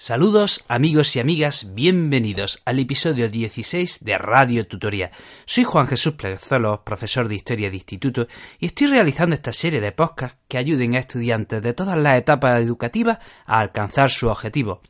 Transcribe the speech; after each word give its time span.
Saludos 0.00 0.64
amigos 0.68 1.16
y 1.16 1.18
amigas, 1.18 1.74
bienvenidos 1.74 2.62
al 2.64 2.78
episodio 2.78 3.28
16 3.28 4.04
de 4.04 4.16
Radio 4.16 4.64
Tutoría. 4.64 5.10
Soy 5.44 5.64
Juan 5.64 5.88
Jesús 5.88 6.14
Pleguezolo, 6.14 6.84
profesor 6.84 7.26
de 7.26 7.34
Historia 7.34 7.68
de 7.68 7.78
Instituto, 7.78 8.28
y 8.60 8.66
estoy 8.66 8.86
realizando 8.86 9.34
esta 9.34 9.52
serie 9.52 9.80
de 9.80 9.90
podcasts 9.90 10.38
que 10.46 10.56
ayuden 10.56 10.94
a 10.94 11.00
estudiantes 11.00 11.62
de 11.62 11.74
todas 11.74 11.98
las 11.98 12.16
etapas 12.16 12.60
educativas 12.60 13.18
a 13.44 13.58
alcanzar 13.58 14.12
su 14.12 14.28
objetivo. 14.28 14.82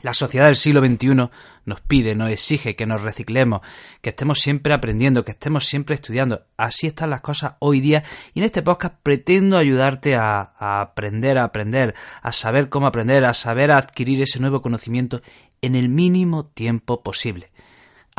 La 0.00 0.14
sociedad 0.14 0.46
del 0.46 0.56
siglo 0.56 0.80
XXI 0.80 1.28
nos 1.64 1.80
pide, 1.80 2.14
nos 2.14 2.30
exige 2.30 2.76
que 2.76 2.86
nos 2.86 3.02
reciclemos, 3.02 3.62
que 4.00 4.10
estemos 4.10 4.38
siempre 4.38 4.72
aprendiendo, 4.72 5.24
que 5.24 5.32
estemos 5.32 5.66
siempre 5.66 5.96
estudiando. 5.96 6.46
Así 6.56 6.86
están 6.86 7.10
las 7.10 7.20
cosas 7.20 7.54
hoy 7.58 7.80
día 7.80 8.04
y 8.32 8.38
en 8.38 8.46
este 8.46 8.62
podcast 8.62 8.94
pretendo 9.02 9.58
ayudarte 9.58 10.14
a, 10.14 10.52
a, 10.58 10.80
aprender, 10.80 11.36
a 11.38 11.44
aprender, 11.44 11.94
a 12.22 12.32
saber 12.32 12.68
cómo 12.68 12.86
aprender, 12.86 13.24
a 13.24 13.34
saber 13.34 13.72
adquirir 13.72 14.22
ese 14.22 14.38
nuevo 14.38 14.62
conocimiento 14.62 15.20
en 15.62 15.74
el 15.74 15.88
mínimo 15.88 16.46
tiempo 16.46 17.02
posible. 17.02 17.50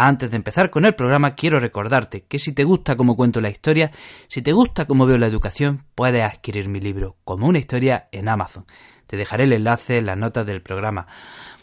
Antes 0.01 0.31
de 0.31 0.37
empezar 0.37 0.69
con 0.69 0.85
el 0.85 0.95
programa, 0.95 1.35
quiero 1.35 1.59
recordarte 1.59 2.23
que 2.23 2.39
si 2.39 2.53
te 2.53 2.63
gusta 2.63 2.95
cómo 2.95 3.17
cuento 3.17 3.41
la 3.41 3.49
historia, 3.49 3.91
si 4.29 4.41
te 4.41 4.53
gusta 4.53 4.85
cómo 4.85 5.05
veo 5.05 5.17
la 5.17 5.27
educación, 5.27 5.83
puedes 5.93 6.23
adquirir 6.23 6.69
mi 6.69 6.79
libro 6.79 7.17
como 7.25 7.47
una 7.47 7.59
historia 7.59 8.07
en 8.13 8.29
Amazon. 8.29 8.65
Te 9.07 9.17
dejaré 9.17 9.43
el 9.43 9.51
enlace 9.51 9.97
en 9.97 10.05
las 10.05 10.17
notas 10.17 10.47
del 10.47 10.61
programa. 10.61 11.07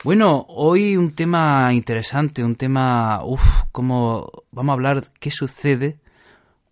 Bueno, 0.04 0.44
hoy 0.50 0.98
un 0.98 1.14
tema 1.14 1.72
interesante, 1.72 2.44
un 2.44 2.56
tema, 2.56 3.24
uff, 3.24 3.62
como 3.72 4.30
vamos 4.50 4.70
a 4.70 4.74
hablar 4.74 5.04
qué 5.18 5.30
sucede 5.30 5.98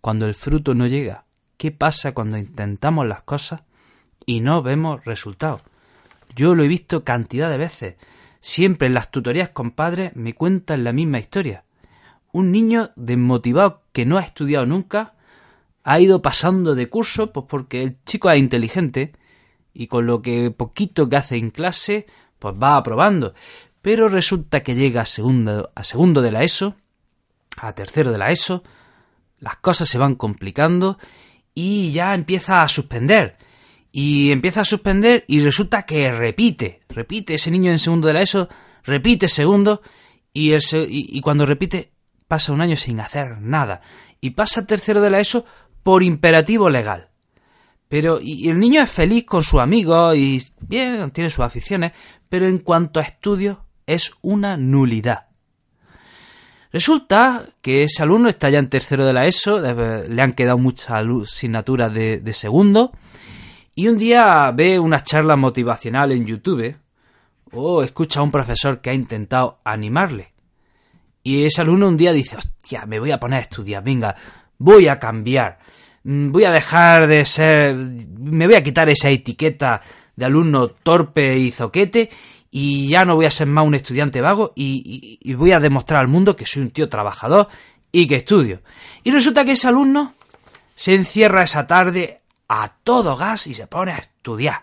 cuando 0.01 0.27
el 0.27 0.35
fruto 0.35 0.75
no 0.75 0.85
llega. 0.85 1.25
¿Qué 1.57 1.71
pasa 1.71 2.11
cuando 2.11 2.37
intentamos 2.37 3.07
las 3.07 3.23
cosas 3.23 3.63
y 4.27 4.39
no 4.39 4.61
vemos 4.61 5.03
resultados? 5.03 5.63
Yo 6.35 6.53
lo 6.53 6.63
he 6.63 6.67
visto 6.67 7.03
cantidad 7.03 7.49
de 7.49 7.57
veces. 7.57 7.95
Siempre 8.47 8.85
en 8.85 8.93
las 8.93 9.09
tutorías 9.09 9.49
con 9.49 9.71
padres 9.71 10.15
me 10.15 10.35
cuentan 10.35 10.83
la 10.83 10.93
misma 10.93 11.17
historia. 11.17 11.65
Un 12.31 12.51
niño 12.51 12.91
desmotivado 12.95 13.81
que 13.91 14.05
no 14.05 14.19
ha 14.19 14.21
estudiado 14.21 14.67
nunca 14.67 15.15
ha 15.83 15.99
ido 15.99 16.21
pasando 16.21 16.75
de 16.75 16.87
curso 16.87 17.33
pues 17.33 17.47
porque 17.49 17.81
el 17.81 17.97
chico 18.05 18.29
es 18.29 18.37
inteligente 18.37 19.13
y 19.73 19.87
con 19.87 20.05
lo 20.05 20.21
que 20.21 20.51
poquito 20.51 21.09
que 21.09 21.15
hace 21.15 21.37
en 21.37 21.49
clase, 21.49 22.05
pues 22.37 22.53
va 22.53 22.77
aprobando. 22.77 23.33
Pero 23.81 24.09
resulta 24.09 24.61
que 24.61 24.75
llega 24.75 25.01
a 25.01 25.05
segundo, 25.07 25.71
a 25.73 25.83
segundo 25.83 26.21
de 26.21 26.31
la 26.31 26.43
ESO, 26.43 26.75
a 27.57 27.73
tercero 27.73 28.11
de 28.11 28.19
la 28.19 28.29
ESO, 28.29 28.61
las 29.39 29.55
cosas 29.55 29.89
se 29.89 29.97
van 29.97 30.13
complicando 30.13 30.99
y 31.55 31.93
ya 31.93 32.13
empieza 32.13 32.61
a 32.61 32.67
suspender. 32.67 33.37
Y 33.91 34.31
empieza 34.31 34.61
a 34.61 34.65
suspender 34.65 35.25
y 35.27 35.39
resulta 35.39 35.81
que 35.81 36.11
repite, 36.11 36.84
repite 36.95 37.33
ese 37.33 37.51
niño 37.51 37.71
en 37.71 37.79
segundo 37.79 38.07
de 38.07 38.13
la 38.13 38.21
ESO, 38.21 38.47
repite 38.83 39.27
segundo 39.27 39.81
y, 40.33 41.21
cuando 41.21 41.45
repite 41.45 41.91
pasa 42.27 42.53
un 42.53 42.61
año 42.61 42.77
sin 42.77 42.99
hacer 42.99 43.39
nada. 43.41 43.81
Y 44.21 44.31
pasa 44.31 44.65
tercero 44.65 45.01
de 45.01 45.09
la 45.09 45.19
ESO 45.19 45.45
por 45.83 46.03
imperativo 46.03 46.69
legal. 46.69 47.09
Pero 47.87 48.19
y, 48.21 48.49
el 48.49 48.59
niño 48.59 48.81
es 48.81 48.89
feliz 48.89 49.25
con 49.25 49.43
su 49.43 49.59
amigo 49.59 50.15
y 50.15 50.41
bien, 50.61 51.11
tiene 51.11 51.29
sus 51.29 51.45
aficiones, 51.45 51.91
pero 52.29 52.47
en 52.47 52.59
cuanto 52.59 52.99
a 52.99 53.03
estudios 53.03 53.57
es 53.85 54.13
una 54.21 54.57
nulidad. 54.57 55.27
Resulta 56.71 57.45
que 57.61 57.83
ese 57.83 58.03
alumno 58.03 58.27
está 58.27 58.49
ya 58.49 58.59
en 58.59 58.69
tercero 58.69 59.05
de 59.05 59.13
la 59.13 59.27
ESO, 59.27 59.59
le 59.59 60.21
han 60.21 60.33
quedado 60.33 60.57
muchas 60.57 60.91
asignaturas 60.91 61.93
de, 61.93 62.19
de 62.19 62.33
segundo, 62.33 62.91
y 63.75 63.87
un 63.87 63.97
día 63.97 64.51
ve 64.51 64.79
una 64.79 65.01
charla 65.01 65.35
motivacional 65.37 66.11
en 66.11 66.25
YouTube 66.25 66.75
o 67.61 67.83
escucha 67.83 68.19
a 68.19 68.23
un 68.23 68.31
profesor 68.31 68.81
que 68.81 68.89
ha 68.89 68.93
intentado 68.93 69.59
animarle. 69.63 70.33
Y 71.23 71.45
ese 71.45 71.61
alumno 71.61 71.87
un 71.87 71.97
día 71.97 72.13
dice, 72.13 72.37
hostia, 72.37 72.85
me 72.85 72.99
voy 72.99 73.11
a 73.11 73.19
poner 73.19 73.39
a 73.39 73.41
estudiar, 73.43 73.83
venga, 73.83 74.15
voy 74.57 74.87
a 74.87 74.99
cambiar 74.99 75.59
voy 76.05 76.43
a 76.43 76.51
dejar 76.51 77.07
de 77.07 77.25
ser, 77.25 77.75
me 77.75 78.45
voy 78.45 78.55
a 78.55 78.63
quitar 78.63 78.89
esa 78.89 79.09
etiqueta 79.09 79.81
de 80.15 80.25
alumno 80.25 80.67
torpe 80.69 81.37
y 81.37 81.51
zoquete 81.51 82.09
y 82.51 82.87
ya 82.87 83.05
no 83.05 83.15
voy 83.15 83.25
a 83.25 83.31
ser 83.31 83.47
más 83.47 83.65
un 83.65 83.73
estudiante 83.73 84.21
vago 84.21 84.53
y, 84.55 85.19
y, 85.21 85.31
y, 85.31 85.33
voy 85.33 85.51
a 85.51 85.59
demostrar 85.59 86.01
al 86.01 86.07
mundo 86.07 86.35
que 86.35 86.45
soy 86.45 86.61
un 86.61 86.69
tío 86.69 86.87
trabajador 86.87 87.49
y 87.91 88.07
que 88.07 88.15
estudio. 88.15 88.61
Y 89.03 89.11
resulta 89.11 89.43
que 89.43 89.53
ese 89.53 89.67
alumno 89.67 90.13
se 90.75 90.93
encierra 90.93 91.43
esa 91.43 91.65
tarde 91.65 92.21
a 92.47 92.71
todo 92.83 93.17
gas 93.17 93.47
y 93.47 93.55
se 93.55 93.67
pone 93.67 93.91
a 93.91 93.97
estudiar. 93.97 94.61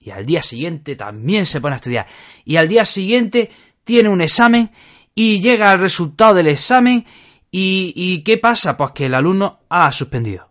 Y 0.00 0.10
al 0.10 0.24
día 0.26 0.42
siguiente 0.42 0.96
también 0.96 1.46
se 1.46 1.60
pone 1.60 1.74
a 1.74 1.76
estudiar. 1.76 2.06
Y 2.44 2.56
al 2.56 2.68
día 2.68 2.84
siguiente 2.84 3.50
tiene 3.84 4.08
un 4.08 4.20
examen 4.20 4.70
y 5.14 5.40
llega 5.40 5.72
al 5.72 5.80
resultado 5.80 6.34
del 6.34 6.46
examen 6.46 7.04
¿Y, 7.50 7.92
¿Y, 7.96 8.22
qué 8.24 8.36
pasa? 8.36 8.76
Pues 8.76 8.92
que 8.92 9.06
el 9.06 9.14
alumno 9.14 9.60
ha 9.68 9.90
suspendido. 9.92 10.50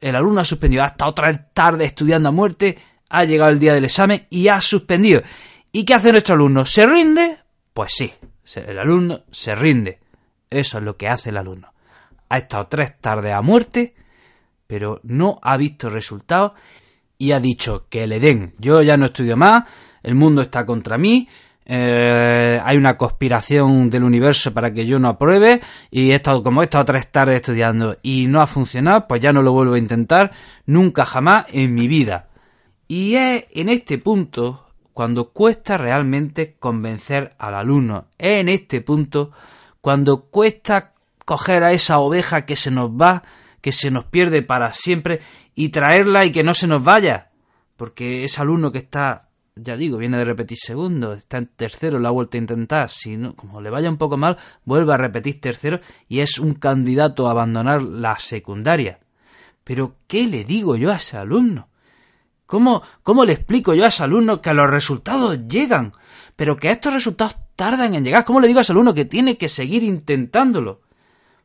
El 0.00 0.16
alumno 0.16 0.40
ha 0.40 0.44
suspendido, 0.44 0.82
ha 0.82 0.86
estado 0.86 1.10
otra 1.10 1.50
tarde 1.52 1.84
estudiando 1.84 2.30
a 2.30 2.32
muerte, 2.32 2.78
ha 3.10 3.24
llegado 3.24 3.50
el 3.50 3.58
día 3.58 3.74
del 3.74 3.84
examen 3.84 4.26
y 4.30 4.48
ha 4.48 4.60
suspendido. 4.60 5.20
¿Y 5.70 5.84
qué 5.84 5.94
hace 5.94 6.12
nuestro 6.12 6.34
alumno? 6.34 6.64
¿Se 6.64 6.86
rinde? 6.86 7.38
Pues 7.74 7.92
sí, 7.94 8.12
el 8.56 8.78
alumno 8.78 9.22
se 9.30 9.54
rinde. 9.54 10.00
Eso 10.48 10.78
es 10.78 10.84
lo 10.84 10.96
que 10.96 11.08
hace 11.08 11.28
el 11.28 11.36
alumno. 11.36 11.72
Ha 12.30 12.38
estado 12.38 12.66
tres 12.68 12.98
tardes 13.00 13.34
a 13.34 13.42
muerte, 13.42 13.94
pero 14.66 15.00
no 15.02 15.38
ha 15.42 15.56
visto 15.58 15.90
resultados 15.90 16.52
y 17.20 17.32
ha 17.32 17.38
dicho 17.38 17.84
que 17.90 18.06
le 18.06 18.18
den. 18.18 18.54
Yo 18.58 18.80
ya 18.80 18.96
no 18.96 19.04
estudio 19.04 19.36
más, 19.36 19.64
el 20.02 20.14
mundo 20.14 20.40
está 20.40 20.64
contra 20.64 20.96
mí, 20.96 21.28
eh, 21.66 22.58
hay 22.64 22.78
una 22.78 22.96
conspiración 22.96 23.90
del 23.90 24.04
universo 24.04 24.54
para 24.54 24.72
que 24.72 24.86
yo 24.86 24.98
no 24.98 25.08
apruebe 25.08 25.60
y 25.90 26.12
he 26.12 26.14
estado, 26.14 26.42
como 26.42 26.62
he 26.62 26.64
estado 26.64 26.86
tres 26.86 27.12
tardes 27.12 27.36
estudiando 27.36 27.98
y 28.02 28.26
no 28.26 28.40
ha 28.40 28.46
funcionado, 28.46 29.06
pues 29.06 29.20
ya 29.20 29.32
no 29.32 29.42
lo 29.42 29.52
vuelvo 29.52 29.74
a 29.74 29.78
intentar 29.78 30.32
nunca 30.64 31.04
jamás 31.04 31.44
en 31.52 31.74
mi 31.74 31.88
vida. 31.88 32.28
Y 32.88 33.16
es 33.16 33.44
en 33.52 33.68
este 33.68 33.98
punto 33.98 34.66
cuando 34.94 35.28
cuesta 35.28 35.76
realmente 35.76 36.56
convencer 36.58 37.34
al 37.38 37.54
alumno. 37.54 38.06
Es 38.16 38.40
en 38.40 38.48
este 38.48 38.80
punto 38.80 39.30
cuando 39.82 40.22
cuesta 40.22 40.94
coger 41.26 41.64
a 41.64 41.72
esa 41.72 41.98
oveja 41.98 42.46
que 42.46 42.56
se 42.56 42.70
nos 42.70 42.90
va, 42.90 43.22
que 43.60 43.72
se 43.72 43.90
nos 43.90 44.04
pierde 44.04 44.42
para 44.42 44.72
siempre 44.72 45.20
y 45.54 45.70
traerla 45.70 46.24
y 46.24 46.32
que 46.32 46.42
no 46.42 46.54
se 46.54 46.66
nos 46.66 46.82
vaya. 46.82 47.30
Porque 47.76 48.24
ese 48.24 48.40
alumno 48.40 48.72
que 48.72 48.78
está 48.78 49.30
ya 49.62 49.76
digo, 49.76 49.98
viene 49.98 50.18
de 50.18 50.24
repetir 50.24 50.58
segundo, 50.58 51.12
está 51.12 51.38
en 51.38 51.46
tercero, 51.46 51.98
lo 51.98 52.08
ha 52.08 52.12
vuelto 52.12 52.36
a 52.36 52.40
intentar, 52.40 52.88
si 52.88 53.16
no, 53.16 53.34
como 53.34 53.60
le 53.60 53.70
vaya 53.70 53.90
un 53.90 53.98
poco 53.98 54.16
mal, 54.16 54.36
vuelve 54.64 54.94
a 54.94 54.96
repetir 54.96 55.40
tercero 55.40 55.80
y 56.08 56.20
es 56.20 56.38
un 56.38 56.54
candidato 56.54 57.28
a 57.28 57.32
abandonar 57.32 57.82
la 57.82 58.18
secundaria. 58.18 59.00
Pero, 59.64 59.96
¿qué 60.06 60.26
le 60.26 60.44
digo 60.44 60.76
yo 60.76 60.90
a 60.90 60.96
ese 60.96 61.16
alumno? 61.16 61.68
¿Cómo, 62.46 62.82
¿Cómo 63.02 63.24
le 63.24 63.32
explico 63.32 63.74
yo 63.74 63.84
a 63.84 63.88
ese 63.88 64.02
alumno 64.02 64.40
que 64.40 64.54
los 64.54 64.68
resultados 64.68 65.46
llegan, 65.46 65.92
pero 66.36 66.56
que 66.56 66.70
estos 66.70 66.92
resultados 66.92 67.36
tardan 67.54 67.94
en 67.94 68.04
llegar? 68.04 68.24
¿Cómo 68.24 68.40
le 68.40 68.48
digo 68.48 68.58
a 68.58 68.62
ese 68.62 68.72
alumno 68.72 68.94
que 68.94 69.04
tiene 69.04 69.36
que 69.36 69.48
seguir 69.48 69.82
intentándolo? 69.82 70.80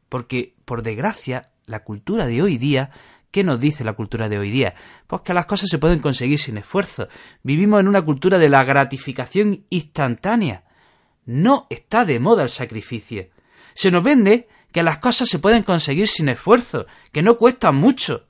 Porque, 0.10 0.56
por 0.66 0.82
desgracia, 0.82 1.52
la 1.66 1.84
cultura 1.84 2.26
de 2.26 2.42
hoy 2.42 2.58
día 2.58 2.92
¿Qué 3.36 3.44
nos 3.44 3.60
dice 3.60 3.84
la 3.84 3.92
cultura 3.92 4.30
de 4.30 4.38
hoy 4.38 4.50
día? 4.50 4.76
Pues 5.08 5.22
que 5.22 5.34
las 5.34 5.46
cosas 5.46 5.70
se 5.70 5.78
pueden 5.78 6.00
conseguir 6.00 6.40
sin 6.40 6.58
esfuerzo. 6.58 7.10
Vivimos 7.44 7.82
en 7.82 7.90
una 7.90 8.02
cultura 8.02 8.38
de 8.38 8.48
la 8.48 8.64
gratificación 8.64 9.66
instantánea. 9.70 10.64
No 11.26 11.68
está 11.70 12.06
de 12.06 12.18
moda 12.18 12.44
el 12.44 12.50
sacrificio. 12.50 13.28
Se 13.74 13.92
nos 13.92 14.06
vende 14.06 14.48
que 14.72 14.84
las 14.84 15.00
cosas 15.00 15.28
se 15.28 15.40
pueden 15.40 15.64
conseguir 15.64 16.08
sin 16.08 16.30
esfuerzo, 16.30 16.86
que 17.12 17.24
no 17.24 17.38
cuestan 17.38 17.76
mucho. 17.76 18.26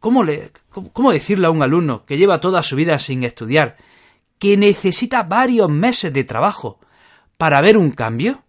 ¿Cómo, 0.00 0.24
le, 0.24 0.50
cómo 0.70 1.12
decirle 1.12 1.46
a 1.46 1.50
un 1.50 1.62
alumno 1.62 2.06
que 2.06 2.16
lleva 2.16 2.40
toda 2.40 2.62
su 2.62 2.76
vida 2.76 2.98
sin 2.98 3.24
estudiar 3.24 3.76
que 4.38 4.56
necesita 4.56 5.22
varios 5.22 5.68
meses 5.68 6.14
de 6.14 6.24
trabajo 6.24 6.80
para 7.36 7.60
ver 7.60 7.76
un 7.76 7.90
cambio? 7.90 8.42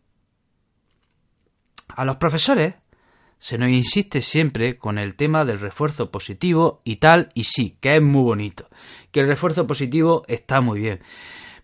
A 1.89 2.05
los 2.05 2.15
profesores 2.15 2.75
se 3.37 3.57
nos 3.57 3.69
insiste 3.69 4.21
siempre 4.21 4.77
con 4.77 4.97
el 4.97 5.15
tema 5.15 5.45
del 5.45 5.59
refuerzo 5.59 6.11
positivo 6.11 6.81
y 6.83 6.97
tal, 6.97 7.29
y 7.33 7.45
sí, 7.45 7.77
que 7.79 7.95
es 7.95 8.01
muy 8.01 8.23
bonito, 8.23 8.69
que 9.11 9.21
el 9.21 9.27
refuerzo 9.27 9.67
positivo 9.67 10.23
está 10.27 10.61
muy 10.61 10.79
bien. 10.79 11.01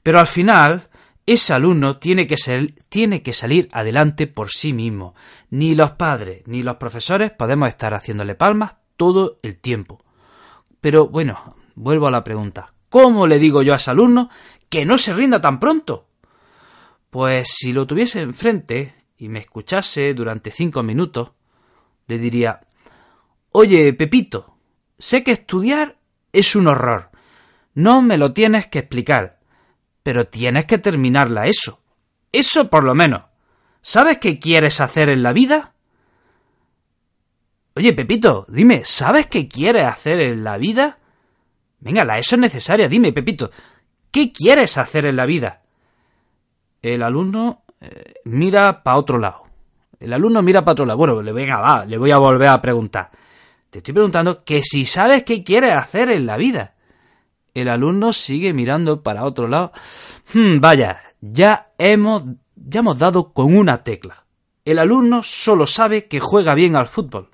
Pero 0.03 0.19
al 0.19 0.27
final, 0.27 0.89
ese 1.25 1.53
alumno 1.53 1.97
tiene 1.97 2.27
que, 2.27 2.35
tiene 2.89 3.21
que 3.21 3.33
salir 3.33 3.69
adelante 3.71 4.27
por 4.27 4.49
sí 4.49 4.73
mismo. 4.73 5.15
Ni 5.49 5.75
los 5.75 5.91
padres 5.91 6.43
ni 6.45 6.63
los 6.63 6.75
profesores 6.75 7.31
podemos 7.31 7.69
estar 7.69 7.93
haciéndole 7.93 8.35
palmas 8.35 8.77
todo 8.97 9.37
el 9.43 9.57
tiempo. 9.57 10.03
Pero 10.81 11.07
bueno, 11.07 11.55
vuelvo 11.75 12.07
a 12.07 12.11
la 12.11 12.23
pregunta. 12.23 12.73
¿Cómo 12.89 13.27
le 13.27 13.39
digo 13.39 13.61
yo 13.61 13.73
a 13.73 13.77
ese 13.77 13.91
alumno 13.91 14.29
que 14.69 14.85
no 14.85 14.97
se 14.97 15.13
rinda 15.13 15.39
tan 15.39 15.59
pronto? 15.59 16.07
Pues 17.09 17.49
si 17.49 17.71
lo 17.71 17.87
tuviese 17.87 18.21
enfrente 18.21 18.95
y 19.17 19.29
me 19.29 19.39
escuchase 19.39 20.13
durante 20.13 20.51
cinco 20.51 20.81
minutos, 20.81 21.31
le 22.07 22.17
diría 22.17 22.61
Oye, 23.51 23.93
Pepito, 23.93 24.57
sé 24.97 25.23
que 25.23 25.31
estudiar 25.31 25.97
es 26.31 26.55
un 26.55 26.67
horror. 26.67 27.09
No 27.73 28.01
me 28.01 28.17
lo 28.17 28.33
tienes 28.33 28.67
que 28.67 28.79
explicar, 28.79 29.39
pero 30.03 30.25
tienes 30.25 30.65
que 30.65 30.77
terminarla 30.77 31.47
eso. 31.47 31.81
Eso 32.31 32.69
por 32.69 32.83
lo 32.83 32.95
menos. 32.95 33.25
¿Sabes 33.81 34.19
qué 34.19 34.39
quieres 34.39 34.79
hacer 34.79 35.09
en 35.09 35.23
la 35.23 35.33
vida? 35.33 35.73
Oye, 37.75 37.93
Pepito, 37.93 38.45
dime, 38.49 38.83
¿sabes 38.85 39.27
qué 39.27 39.47
quieres 39.47 39.85
hacer 39.85 40.19
en 40.19 40.43
la 40.43 40.57
vida? 40.57 40.99
Venga, 41.79 42.05
la 42.05 42.17
eso 42.19 42.35
es 42.35 42.41
necesaria. 42.41 42.87
Dime, 42.87 43.11
Pepito, 43.11 43.49
¿qué 44.11 44.31
quieres 44.31 44.77
hacer 44.77 45.05
en 45.05 45.15
la 45.15 45.25
vida? 45.25 45.63
El 46.81 47.01
alumno 47.01 47.63
eh, 47.79 48.15
mira 48.25 48.83
para 48.83 48.97
otro 48.97 49.17
lado. 49.17 49.40
El 50.01 50.13
alumno 50.13 50.41
mira 50.41 50.65
para 50.65 50.73
otro 50.73 50.85
lado. 50.85 50.97
Bueno, 50.97 51.21
le 51.21 51.31
venga, 51.31 51.59
va, 51.59 51.85
le 51.85 51.95
voy 51.95 52.09
a 52.09 52.17
volver 52.17 52.47
a 52.47 52.59
preguntar. 52.59 53.11
Te 53.69 53.77
estoy 53.77 53.93
preguntando 53.93 54.43
que 54.43 54.63
si 54.63 54.85
sabes 54.85 55.23
qué 55.23 55.43
quieres 55.43 55.75
hacer 55.75 56.09
en 56.09 56.25
la 56.25 56.37
vida. 56.37 56.73
El 57.53 57.69
alumno 57.69 58.11
sigue 58.11 58.51
mirando 58.51 59.03
para 59.03 59.23
otro 59.23 59.47
lado. 59.47 59.71
Hmm, 60.33 60.59
vaya, 60.59 60.99
ya 61.21 61.71
hemos, 61.77 62.25
ya 62.55 62.79
hemos 62.79 62.97
dado 62.97 63.31
con 63.31 63.55
una 63.55 63.83
tecla. 63.83 64.25
El 64.65 64.79
alumno 64.79 65.21
solo 65.21 65.67
sabe 65.67 66.07
que 66.07 66.19
juega 66.19 66.55
bien 66.55 66.75
al 66.75 66.87
fútbol. 66.87 67.29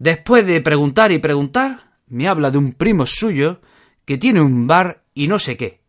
Después 0.00 0.44
de 0.44 0.60
preguntar 0.60 1.12
y 1.12 1.18
preguntar, 1.18 1.92
me 2.08 2.26
habla 2.26 2.50
de 2.50 2.58
un 2.58 2.72
primo 2.72 3.06
suyo 3.06 3.60
que 4.04 4.18
tiene 4.18 4.42
un 4.42 4.66
bar 4.66 5.04
y 5.14 5.28
no 5.28 5.38
sé 5.38 5.56
qué. 5.56 5.80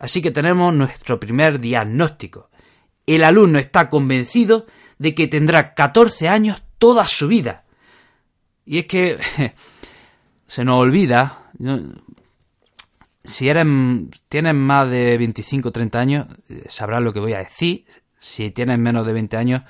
Así 0.00 0.20
que 0.20 0.32
tenemos 0.32 0.74
nuestro 0.74 1.20
primer 1.20 1.60
diagnóstico. 1.60 2.50
El 3.06 3.24
alumno 3.24 3.58
está 3.58 3.88
convencido 3.88 4.66
de 4.98 5.14
que 5.14 5.28
tendrá 5.28 5.74
14 5.74 6.28
años 6.28 6.62
toda 6.78 7.04
su 7.04 7.28
vida. 7.28 7.64
Y 8.64 8.78
es 8.78 8.86
que 8.86 9.18
se 10.46 10.64
nos 10.64 10.80
olvida, 10.80 11.50
si 13.24 13.48
eres, 13.48 13.66
tienes 14.28 14.54
más 14.54 14.90
de 14.90 15.16
25 15.18 15.68
o 15.68 15.72
30 15.72 15.98
años, 15.98 16.26
eh, 16.48 16.64
sabrás 16.68 17.02
lo 17.02 17.12
que 17.12 17.20
voy 17.20 17.32
a 17.32 17.38
decir. 17.38 17.84
Si 18.18 18.50
tienes 18.50 18.78
menos 18.78 19.06
de 19.06 19.12
20 19.12 19.36
años, 19.36 19.62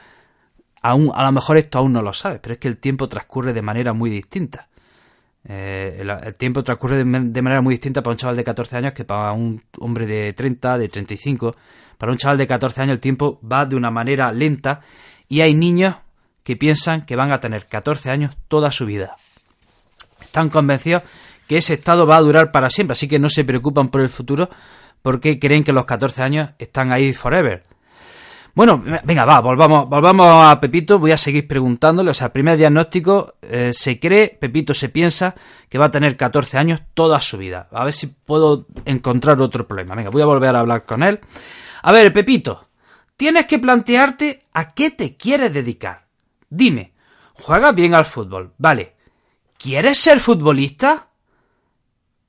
aún, 0.81 1.11
a 1.15 1.25
lo 1.25 1.33
mejor 1.33 1.59
esto 1.59 1.79
aún 1.79 1.93
no 1.93 2.01
lo 2.01 2.13
sabes, 2.13 2.41
pero 2.41 2.55
es 2.55 2.59
que 2.59 2.69
el 2.69 2.79
tiempo 2.79 3.09
transcurre 3.09 3.53
de 3.53 3.63
manera 3.63 3.93
muy 3.93 4.09
distinta. 4.09 4.69
Eh, 5.49 5.99
el, 6.01 6.35
tiempo 6.35 6.65
transcurre 6.65 6.97
de, 6.97 7.05
manera 7.05 7.63
muy 7.63 7.75
distinta 7.75 8.03
para 8.03 8.13
un 8.13 8.19
chaval 8.19 8.37
de 8.37 8.43
14 8.43 8.77
años 8.79 8.93
que 8.93 9.05
para 9.05 9.33
un 9.33 9.63
hombre 9.79 10.07
de 10.07 10.33
30, 10.33 10.79
de 10.79 10.89
35. 10.89 11.55
Para 11.99 12.13
un 12.13 12.19
chaval 12.19 12.39
de 12.39 12.47
14 12.47 12.83
años 12.83 12.95
el 12.95 13.01
tiempo 13.01 13.41
va 13.41 13.65
de 13.65 13.77
una 13.77 13.91
manera 13.91 14.33
lenta 14.33 14.81
y 15.29 15.43
hay 15.43 15.55
niños 15.55 15.97
que 16.43 16.57
piensan 16.57 17.07
que 17.07 17.17
van 17.17 17.33
a 17.33 17.41
tener 17.41 17.67
14 17.67 18.11
años 18.11 18.37
toda 18.49 18.73
su 18.73 18.87
vida. 18.87 19.17
Están 20.21 20.49
convencidos 20.49 21.03
que 21.47 21.59
ese 21.59 21.75
estado 21.75 22.07
va 22.07 22.17
a 22.17 22.23
durar 22.23 22.51
para 22.51 22.71
siempre, 22.71 22.93
así 22.93 23.07
que 23.07 23.19
no 23.19 23.31
se 23.31 23.45
preocupan 23.45 23.89
por 23.89 24.01
el 24.01 24.09
futuro 24.09 24.51
porque 25.03 25.39
creen 25.39 25.63
que 25.63 25.73
los 25.73 25.85
14 25.85 26.23
años 26.23 26.51
están 26.59 26.93
ahí 26.93 27.13
forever. 27.13 27.63
Bueno, 28.57 28.83
venga, 29.05 29.27
va, 29.27 29.41
volvamos, 29.41 29.87
volvamos 29.87 30.27
a 30.47 30.59
Pepito, 30.59 30.99
voy 30.99 31.13
a 31.13 31.19
seguir 31.19 31.47
preguntándole. 31.47 32.09
O 32.09 32.15
sea, 32.15 32.33
primer 32.33 32.57
diagnóstico, 32.57 33.35
eh, 33.43 33.75
se 33.75 34.01
cree, 34.01 34.29
Pepito 34.29 34.73
se 34.73 34.89
piensa 34.89 35.35
que 35.69 35.77
va 35.77 35.85
a 35.85 35.91
tener 35.91 36.17
14 36.17 36.57
años 36.57 36.81
toda 36.95 37.21
su 37.21 37.37
vida. 37.37 37.69
A 37.71 37.85
ver 37.85 37.93
si 37.93 38.07
puedo 38.07 38.67
encontrar 38.87 39.43
otro 39.43 39.69
problema. 39.69 39.95
Venga, 39.95 40.09
voy 40.09 40.23
a 40.23 40.25
volver 40.25 40.57
a 40.57 40.61
hablar 40.61 40.87
con 40.87 41.03
él. 41.03 41.21
A 41.83 41.93
ver, 41.93 42.11
Pepito, 42.15 42.69
tienes 43.15 43.45
que 43.45 43.59
plantearte 43.59 44.47
a 44.55 44.73
qué 44.73 44.91
te 44.91 45.19
quieres 45.19 45.53
dedicar. 45.53 46.07
Dime, 46.49 46.95
juegas 47.35 47.75
bien 47.75 47.93
al 47.93 48.07
fútbol, 48.07 48.55
vale. 48.57 48.95
¿Quieres 49.59 49.99
ser 49.99 50.19
futbolista? 50.19 51.09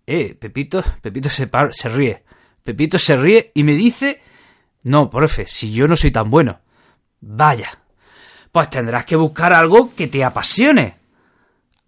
Eh, 0.06 0.36
Pepito, 0.38 0.84
Pepito 1.02 1.30
se, 1.30 1.50
se 1.72 1.88
ríe. 1.88 2.26
Pepito 2.64 2.98
se 2.98 3.16
ríe 3.16 3.50
y 3.54 3.64
me 3.64 3.76
dice 3.76 4.20
no, 4.88 5.10
profe, 5.10 5.46
si 5.48 5.72
yo 5.74 5.88
no 5.88 5.96
soy 5.96 6.12
tan 6.12 6.30
bueno. 6.30 6.62
Vaya. 7.20 7.80
Pues 8.52 8.70
tendrás 8.70 9.06
que 9.06 9.16
buscar 9.16 9.54
algo 9.54 9.94
que 9.94 10.08
te 10.08 10.24
apasione. 10.24 10.98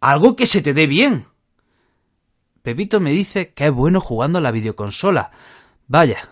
Algo 0.01 0.35
que 0.35 0.45
se 0.45 0.61
te 0.61 0.73
dé 0.73 0.85
bien. 0.85 1.25
Pepito 2.61 2.99
me 2.99 3.11
dice 3.11 3.53
que 3.53 3.67
es 3.67 3.71
bueno 3.71 4.01
jugando 4.01 4.39
a 4.39 4.41
la 4.41 4.51
videoconsola. 4.51 5.31
Vaya. 5.87 6.29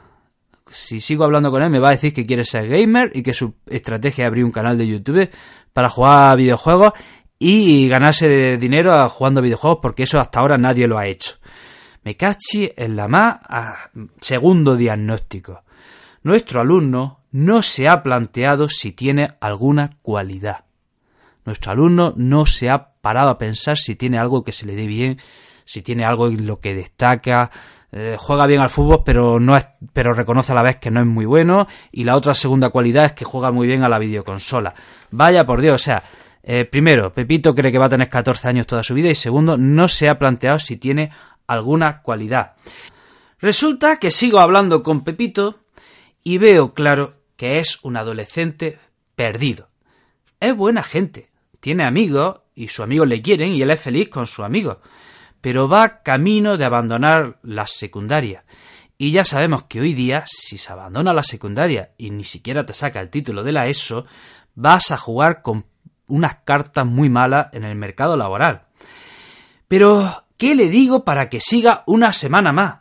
Si 0.69 0.99
sigo 0.99 1.23
hablando 1.23 1.49
con 1.49 1.63
él 1.63 1.69
me 1.69 1.79
va 1.79 1.89
a 1.89 1.93
decir 1.93 2.13
que 2.13 2.25
quiere 2.25 2.43
ser 2.43 2.67
gamer 2.67 3.11
y 3.13 3.23
que 3.23 3.33
su 3.33 3.55
estrategia 3.67 4.25
es 4.25 4.27
abrir 4.27 4.43
un 4.43 4.51
canal 4.51 4.77
de 4.77 4.87
YouTube 4.87 5.29
para 5.71 5.89
jugar 5.89 6.31
a 6.31 6.35
videojuegos 6.35 6.91
y 7.39 7.87
ganarse 7.87 8.57
dinero 8.57 9.07
jugando 9.09 9.39
a 9.39 9.43
videojuegos 9.43 9.79
porque 9.81 10.03
eso 10.03 10.19
hasta 10.19 10.41
ahora 10.41 10.57
nadie 10.57 10.87
lo 10.87 10.97
ha 10.97 11.07
hecho. 11.07 11.35
Me 12.03 12.17
cachi 12.17 12.69
en 12.75 12.97
la 12.97 13.07
más 13.07 13.39
segundo 14.19 14.75
diagnóstico. 14.75 15.63
Nuestro 16.27 16.59
alumno 16.59 17.21
no 17.31 17.61
se 17.61 17.87
ha 17.87 18.03
planteado 18.03 18.67
si 18.67 18.91
tiene 18.91 19.29
alguna 19.39 19.91
cualidad. 20.01 20.65
Nuestro 21.45 21.71
alumno 21.71 22.13
no 22.17 22.45
se 22.45 22.69
ha 22.69 22.95
parado 22.99 23.29
a 23.29 23.37
pensar 23.37 23.77
si 23.77 23.95
tiene 23.95 24.19
algo 24.19 24.43
que 24.43 24.51
se 24.51 24.65
le 24.65 24.75
dé 24.75 24.87
bien, 24.87 25.21
si 25.63 25.83
tiene 25.83 26.03
algo 26.03 26.27
en 26.27 26.45
lo 26.45 26.59
que 26.59 26.75
destaca, 26.75 27.49
eh, 27.93 28.17
juega 28.19 28.45
bien 28.45 28.59
al 28.59 28.69
fútbol, 28.69 29.03
pero 29.05 29.39
no 29.39 29.55
es, 29.55 29.67
pero 29.93 30.11
reconoce 30.11 30.51
a 30.51 30.55
la 30.55 30.63
vez 30.63 30.75
que 30.75 30.91
no 30.91 30.99
es 30.99 31.05
muy 31.05 31.23
bueno, 31.23 31.65
y 31.93 32.03
la 32.03 32.17
otra 32.17 32.33
segunda 32.33 32.71
cualidad 32.71 33.05
es 33.05 33.13
que 33.13 33.23
juega 33.23 33.53
muy 33.53 33.65
bien 33.65 33.83
a 33.83 33.89
la 33.89 33.97
videoconsola. 33.97 34.73
Vaya 35.11 35.45
por 35.45 35.61
Dios, 35.61 35.75
o 35.75 35.85
sea, 35.85 36.03
eh, 36.43 36.65
primero, 36.65 37.13
Pepito 37.13 37.55
cree 37.55 37.71
que 37.71 37.79
va 37.79 37.85
a 37.85 37.89
tener 37.89 38.09
14 38.09 38.49
años 38.49 38.67
toda 38.67 38.83
su 38.83 38.93
vida, 38.93 39.09
y 39.09 39.15
segundo, 39.15 39.55
no 39.55 39.87
se 39.87 40.09
ha 40.09 40.19
planteado 40.19 40.59
si 40.59 40.75
tiene 40.75 41.09
alguna 41.47 42.01
cualidad. 42.01 42.55
Resulta 43.39 43.95
que 43.95 44.11
sigo 44.11 44.39
hablando 44.39 44.83
con 44.83 45.05
Pepito 45.05 45.59
y 46.27 46.39
veo 46.39 46.73
claro 46.73 47.21
que 47.37 47.59
es 47.59 47.79
un 47.83 47.95
adolescente 47.95 48.79
perdido. 49.15 49.69
Es 50.41 50.53
buena 50.53 50.83
gente, 50.83 51.31
tiene 51.61 51.85
amigos 51.85 52.41
y 52.53 52.67
sus 52.67 52.81
amigos 52.81 53.07
le 53.07 53.21
quieren 53.21 53.55
y 53.55 53.61
él 53.61 53.71
es 53.71 53.79
feliz 53.79 54.09
con 54.09 54.27
sus 54.27 54.43
amigos, 54.43 54.79
pero 55.39 55.69
va 55.69 56.03
camino 56.03 56.57
de 56.57 56.65
abandonar 56.65 57.39
la 57.43 57.65
secundaria. 57.65 58.43
Y 58.97 59.11
ya 59.11 59.23
sabemos 59.23 59.63
que 59.69 59.79
hoy 59.79 59.93
día, 59.93 60.25
si 60.27 60.57
se 60.57 60.73
abandona 60.73 61.13
la 61.13 61.23
secundaria 61.23 61.93
y 61.97 62.09
ni 62.09 62.25
siquiera 62.25 62.65
te 62.65 62.73
saca 62.73 62.99
el 62.99 63.09
título 63.09 63.41
de 63.41 63.53
la 63.53 63.67
ESO, 63.67 64.05
vas 64.53 64.91
a 64.91 64.97
jugar 64.97 65.41
con 65.41 65.65
unas 66.07 66.39
cartas 66.43 66.85
muy 66.85 67.09
malas 67.09 67.47
en 67.53 67.63
el 67.63 67.77
mercado 67.77 68.17
laboral. 68.17 68.63
Pero, 69.69 70.25
¿qué 70.35 70.55
le 70.55 70.67
digo 70.67 71.05
para 71.05 71.29
que 71.29 71.39
siga 71.39 71.83
una 71.87 72.11
semana 72.11 72.51
más? 72.51 72.79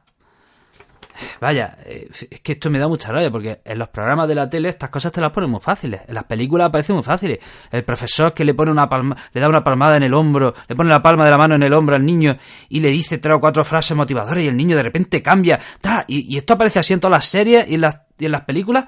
Vaya, 1.40 1.78
eh, 1.84 2.08
es 2.30 2.40
que 2.40 2.52
esto 2.52 2.70
me 2.70 2.78
da 2.78 2.88
mucha 2.88 3.10
rabia 3.12 3.30
porque 3.30 3.60
en 3.64 3.78
los 3.78 3.88
programas 3.88 4.28
de 4.28 4.34
la 4.34 4.48
tele 4.48 4.68
estas 4.68 4.90
cosas 4.90 5.12
te 5.12 5.20
las 5.20 5.30
ponen 5.30 5.50
muy 5.50 5.60
fáciles. 5.60 6.02
En 6.06 6.14
las 6.14 6.24
películas 6.24 6.70
parecen 6.70 6.96
muy 6.96 7.04
fáciles. 7.04 7.38
El 7.70 7.84
profesor 7.84 8.34
que 8.34 8.44
le 8.44 8.54
pone 8.54 8.70
una 8.70 8.88
palma, 8.88 9.16
le 9.32 9.40
da 9.40 9.48
una 9.48 9.62
palmada 9.62 9.96
en 9.96 10.02
el 10.02 10.14
hombro, 10.14 10.54
le 10.68 10.74
pone 10.74 10.90
la 10.90 11.02
palma 11.02 11.24
de 11.24 11.30
la 11.30 11.38
mano 11.38 11.54
en 11.54 11.62
el 11.62 11.72
hombro 11.72 11.96
al 11.96 12.04
niño 12.04 12.36
y 12.68 12.80
le 12.80 12.88
dice 12.88 13.18
tres 13.18 13.34
o 13.34 13.40
cuatro 13.40 13.64
frases 13.64 13.96
motivadoras 13.96 14.42
y 14.42 14.48
el 14.48 14.56
niño 14.56 14.76
de 14.76 14.82
repente 14.82 15.22
cambia. 15.22 15.58
y, 16.06 16.36
esto 16.36 16.54
aparece 16.54 16.78
así 16.78 16.92
en 16.92 17.00
todas 17.00 17.18
las 17.18 17.26
series 17.26 17.68
y 17.68 17.74
en 17.74 17.82
las, 17.82 17.96
y 18.18 18.26
en 18.26 18.32
las 18.32 18.42
películas. 18.42 18.84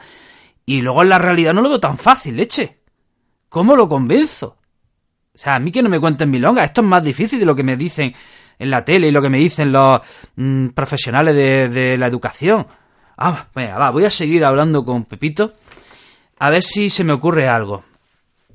Y 0.66 0.82
luego 0.82 1.02
en 1.02 1.08
la 1.08 1.18
realidad 1.18 1.54
no 1.54 1.62
lo 1.62 1.70
veo 1.70 1.80
tan 1.80 1.96
fácil, 1.96 2.36
leche. 2.36 2.78
¿Cómo 3.48 3.74
lo 3.74 3.88
convenzo? 3.88 4.58
O 5.34 5.38
sea, 5.38 5.54
a 5.54 5.58
mí 5.58 5.70
que 5.70 5.82
no 5.82 5.88
me 5.88 6.00
cuenten 6.00 6.30
milongas. 6.30 6.64
Esto 6.64 6.80
es 6.80 6.86
más 6.86 7.02
difícil 7.02 7.38
de 7.38 7.46
lo 7.46 7.54
que 7.54 7.62
me 7.62 7.76
dicen 7.76 8.12
en 8.58 8.70
la 8.70 8.84
tele 8.84 9.08
y 9.08 9.10
lo 9.12 9.22
que 9.22 9.30
me 9.30 9.38
dicen 9.38 9.72
los 9.72 10.00
mm, 10.36 10.68
profesionales 10.68 11.34
de, 11.34 11.96
la 11.98 12.06
educación. 12.06 12.66
Ah, 13.16 13.48
venga, 13.54 13.78
va, 13.78 13.90
voy 13.90 14.04
a 14.04 14.10
seguir 14.10 14.44
hablando 14.44 14.84
con 14.84 15.04
Pepito 15.04 15.52
a 16.38 16.50
ver 16.50 16.62
si 16.62 16.90
se 16.90 17.04
me 17.04 17.12
ocurre 17.12 17.48
algo. 17.48 17.84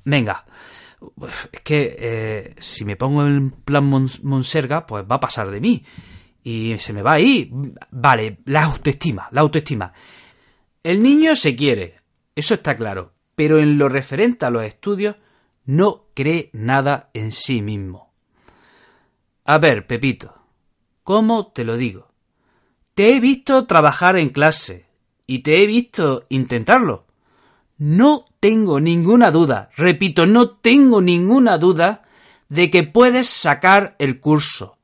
Venga, 0.06 0.46
es 1.52 1.62
que 1.62 1.96
eh, 1.98 2.56
si 2.60 2.86
me 2.86 2.96
pongo 2.96 3.26
en 3.26 3.52
plan 3.52 3.86
Monserga, 4.24 4.86
pues 4.86 5.06
va 5.10 5.16
a 5.16 5.20
pasar 5.20 5.50
de 5.52 5.60
mí. 5.60 5.84
Y 6.44 6.78
se 6.80 6.94
me 6.94 7.02
va 7.02 7.14
a 7.14 7.20
ir. 7.20 7.52
Vale, 7.92 8.40
la 8.46 8.64
autoestima, 8.64 9.28
la 9.32 9.42
autoestima. 9.42 9.94
El 10.82 11.02
niño 11.02 11.36
se 11.36 11.56
quiere, 11.56 12.02
eso 12.36 12.56
está 12.56 12.76
claro. 12.76 13.14
Pero 13.36 13.60
en 13.60 13.78
lo 13.78 13.90
referente 13.90 14.46
a 14.46 14.50
los 14.50 14.64
estudios, 14.64 15.16
no 15.66 16.06
cree 16.14 16.50
nada 16.54 17.10
en 17.14 17.32
sí 17.32 17.62
mismo. 17.62 18.13
A 19.46 19.58
ver, 19.58 19.86
Pepito, 19.88 20.34
¿cómo 21.04 21.48
te 21.48 21.66
lo 21.66 21.76
digo? 21.76 22.14
Te 22.96 23.16
he 23.16 23.20
visto 23.20 23.66
trabajar 23.66 24.18
en 24.18 24.30
clase 24.30 24.86
y 25.28 25.40
te 25.40 25.62
he 25.62 25.68
visto 25.68 26.26
intentarlo. 26.30 27.06
No 27.78 28.24
tengo 28.40 28.80
ninguna 28.80 29.32
duda, 29.32 29.70
repito, 29.76 30.26
no 30.26 30.52
tengo 30.52 31.02
ninguna 31.02 31.58
duda 31.58 32.04
de 32.48 32.72
que 32.72 32.84
puedes 32.84 33.28
sacar 33.28 33.96
el 34.00 34.22
curso. 34.22 34.78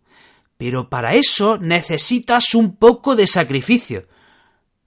Pero 0.58 0.90
para 0.90 1.14
eso 1.14 1.58
necesitas 1.58 2.54
un 2.54 2.76
poco 2.76 3.16
de 3.16 3.28
sacrificio. 3.28 4.08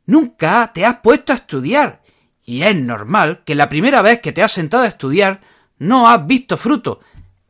Nunca 0.05 0.71
te 0.75 0.85
has 0.85 0.97
puesto 0.97 1.33
a 1.33 1.37
estudiar. 1.37 2.03
Y 2.45 2.63
es 2.63 2.77
normal 2.77 3.43
que 3.47 3.55
la 3.55 3.71
primera 3.71 4.03
vez 4.03 4.21
que 4.21 4.33
te 4.33 4.43
has 4.43 4.53
sentado 4.53 4.83
a 4.83 4.89
estudiar 4.89 5.41
no 5.79 6.09
has 6.09 6.27
visto 6.27 6.59
fruto. 6.59 7.01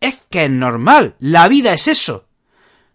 Es 0.02 0.18
que 0.28 0.46
es 0.46 0.50
normal. 0.50 1.14
La 1.20 1.46
vida 1.46 1.72
es 1.72 1.86
eso. 1.86 2.26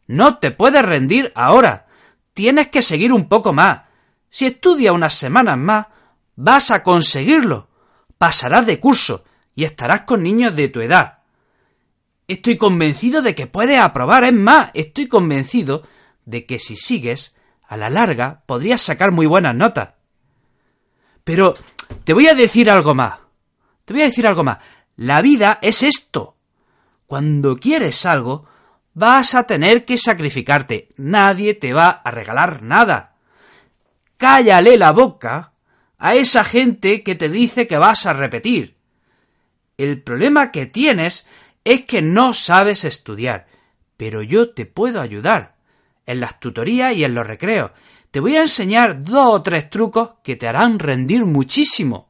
No 0.07 0.39
te 0.39 0.51
puedes 0.51 0.83
rendir 0.83 1.31
ahora. 1.35 1.87
Tienes 2.33 2.67
que 2.67 2.81
seguir 2.81 3.13
un 3.13 3.29
poco 3.29 3.53
más. 3.53 3.83
Si 4.27 4.45
estudias 4.45 4.93
unas 4.93 5.13
semanas 5.13 5.57
más, 5.57 5.87
vas 6.35 6.69
a 6.69 6.83
conseguirlo. 6.83 7.69
Pasarás 8.17 8.65
de 8.65 8.81
curso 8.81 9.23
y 9.55 9.63
estarás 9.63 10.01
con 10.01 10.21
niños 10.21 10.53
de 10.53 10.67
tu 10.67 10.81
edad. 10.81 11.19
Estoy 12.27 12.57
convencido 12.57 13.21
de 13.21 13.35
que 13.35 13.47
puedes 13.47 13.79
aprobar. 13.79 14.25
Es 14.25 14.33
más, 14.33 14.71
estoy 14.73 15.07
convencido 15.07 15.83
de 16.25 16.45
que 16.45 16.59
si 16.59 16.75
sigues, 16.75 17.37
a 17.69 17.77
la 17.77 17.89
larga 17.89 18.43
podrías 18.45 18.81
sacar 18.81 19.13
muy 19.13 19.27
buenas 19.27 19.55
notas. 19.55 19.91
Pero 21.23 21.53
te 22.03 22.11
voy 22.11 22.27
a 22.27 22.33
decir 22.33 22.69
algo 22.69 22.93
más. 22.93 23.19
Te 23.85 23.93
voy 23.93 24.01
a 24.01 24.07
decir 24.07 24.27
algo 24.27 24.43
más. 24.43 24.57
La 24.97 25.21
vida 25.21 25.57
es 25.61 25.83
esto. 25.83 26.36
Cuando 27.07 27.55
quieres 27.55 28.05
algo, 28.05 28.45
vas 28.93 29.33
a 29.33 29.43
tener 29.43 29.85
que 29.85 29.97
sacrificarte. 29.97 30.89
Nadie 30.97 31.53
te 31.53 31.71
va 31.71 31.87
a 31.87 32.11
regalar 32.11 32.61
nada. 32.61 33.15
Cállale 34.17 34.77
la 34.77 34.91
boca 34.91 35.53
a 35.97 36.15
esa 36.15 36.43
gente 36.43 37.03
que 37.03 37.15
te 37.15 37.29
dice 37.29 37.65
que 37.65 37.77
vas 37.77 38.05
a 38.05 38.13
repetir. 38.13 38.75
El 39.77 40.03
problema 40.03 40.51
que 40.51 40.65
tienes 40.65 41.27
es 41.63 41.85
que 41.85 42.01
no 42.01 42.33
sabes 42.33 42.83
estudiar, 42.83 43.47
pero 43.95 44.21
yo 44.21 44.53
te 44.53 44.65
puedo 44.65 44.99
ayudar 44.99 45.55
en 46.05 46.19
las 46.19 46.39
tutorías 46.39 46.95
y 46.95 47.05
en 47.05 47.13
los 47.13 47.25
recreos. 47.25 47.71
Te 48.11 48.19
voy 48.19 48.35
a 48.35 48.41
enseñar 48.41 49.03
dos 49.03 49.27
o 49.29 49.41
tres 49.43 49.69
trucos 49.69 50.11
que 50.23 50.35
te 50.35 50.47
harán 50.47 50.79
rendir 50.79 51.25
muchísimo. 51.25 52.09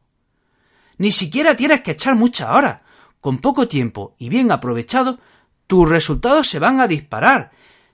Ni 0.97 1.11
siquiera 1.11 1.55
tienes 1.55 1.81
que 1.81 1.91
echar 1.91 2.15
muchas 2.15 2.49
horas. 2.49 2.79
Con 3.21 3.39
poco 3.39 3.67
tiempo 3.67 4.15
y 4.17 4.29
bien 4.29 4.51
aprovechado, 4.51 5.19
tus 5.67 5.89
resultados 5.89 6.47
se 6.47 6.59
van 6.59 6.79
a 6.79 6.87
disparar. 6.87 7.51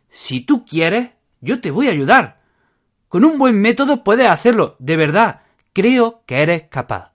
Si 0.10 0.42
tú 0.42 0.66
quieres, 0.66 1.12
yo 1.42 1.60
te 1.60 1.72
voy 1.72 1.88
a 1.88 1.92
ayudar. 1.92 2.42
Con 3.10 3.26
un 3.26 3.38
buen 3.38 3.60
método 3.60 4.04
puedes 4.04 4.28
hacerlo, 4.28 4.76
de 4.80 4.98
verdad. 4.98 5.42
Creo 5.74 6.24
que 6.26 6.42
eres 6.42 6.64
capaz. 6.70 7.14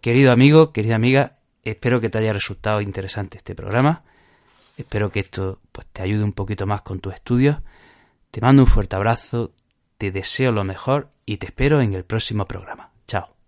Querido 0.00 0.32
amigo, 0.32 0.72
querida 0.72 0.96
amiga, 0.96 1.38
espero 1.62 2.00
que 2.00 2.10
te 2.10 2.18
haya 2.18 2.32
resultado 2.32 2.80
interesante 2.80 3.36
este 3.36 3.54
programa. 3.54 4.04
Espero 4.76 5.12
que 5.12 5.20
esto 5.20 5.60
pues, 5.70 5.86
te 5.92 6.02
ayude 6.02 6.24
un 6.24 6.32
poquito 6.32 6.66
más 6.66 6.82
con 6.82 7.00
tus 7.00 7.14
estudios. 7.14 7.58
Te 8.30 8.40
mando 8.40 8.62
un 8.62 8.68
fuerte 8.68 8.96
abrazo, 8.96 9.52
te 9.98 10.10
deseo 10.10 10.52
lo 10.52 10.64
mejor 10.64 11.10
y 11.26 11.36
te 11.36 11.46
espero 11.46 11.80
en 11.80 11.92
el 11.92 12.04
próximo 12.04 12.46
programa. 12.46 12.90
Chao. 13.06 13.41